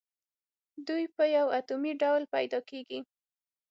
دوی 0.87 1.03
په 1.15 1.23
یو 1.35 1.47
اتومي 1.59 1.93
ډول 2.01 2.21
پیداکیږي. 2.33 2.99